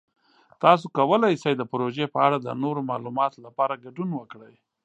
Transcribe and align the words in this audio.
تاسو 0.63 0.85
کولی 0.97 1.33
شئ 1.41 1.53
د 1.57 1.63
پروژې 1.71 2.05
په 2.13 2.19
اړه 2.25 2.37
د 2.41 2.47
نورو 2.63 2.81
معلوماتو 2.89 3.37
لپاره 3.47 3.81
ګډون 3.85 4.09
وکړئ. 4.15 4.53